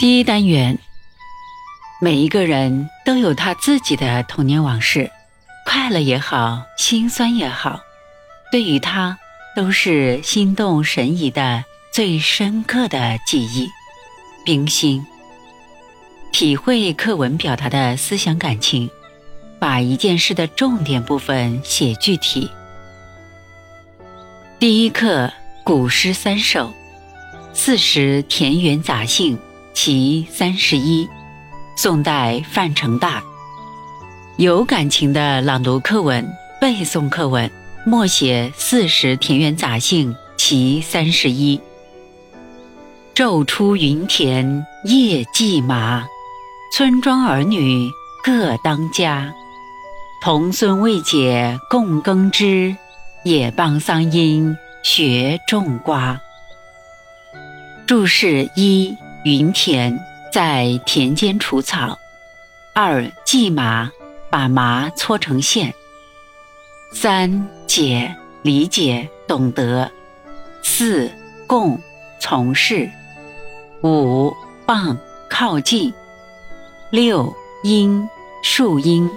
[0.00, 0.78] 第一单元，
[2.00, 5.10] 每一个人都有他自己的童年往事，
[5.66, 7.82] 快乐也好，心酸也好，
[8.50, 9.18] 对于他
[9.54, 13.68] 都是心动神怡的最深刻的记忆。
[14.42, 15.04] 冰心，
[16.32, 18.88] 体会课文表达的思想感情，
[19.58, 22.50] 把一件事的重点部分写具体。
[24.58, 25.30] 第一课
[25.62, 26.72] 古诗三首，
[27.52, 29.38] 四时田园杂兴。
[29.82, 31.08] 其三十一，
[31.74, 33.22] 宋代范成大。
[34.36, 36.30] 有感情的朗读课文、
[36.60, 37.50] 背诵课文，
[37.86, 41.58] 默写《四时田园杂兴》其三十一。
[43.14, 46.06] 昼出耘田夜绩麻，
[46.74, 47.88] 村庄儿女
[48.22, 49.32] 各当家。
[50.22, 52.76] 童孙未解供耕织，
[53.24, 56.20] 也傍桑阴学种瓜。
[57.86, 58.94] 注释一。
[59.24, 59.98] 云田
[60.32, 61.98] 在田间除草。
[62.74, 63.90] 二稷麻，
[64.30, 65.74] 把麻搓成线。
[66.92, 69.90] 三解，理解懂得。
[70.62, 71.10] 四
[71.46, 71.78] 共，
[72.18, 72.90] 从事。
[73.82, 74.96] 五傍，
[75.28, 75.92] 靠近。
[76.90, 78.08] 六因，
[78.42, 79.08] 树荫。